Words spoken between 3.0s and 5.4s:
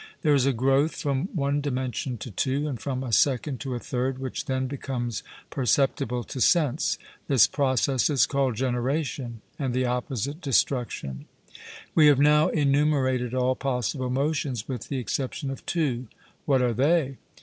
a second to a third, which then becomes